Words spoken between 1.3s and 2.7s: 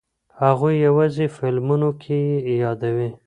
فلمونو کې یې